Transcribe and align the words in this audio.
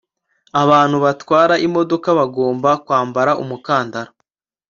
abantu 0.61 0.97
batwara 1.05 1.55
imodoka 1.67 2.09
bagomba 2.19 2.69
kwambara 2.85 3.31
umukandara 3.43 4.09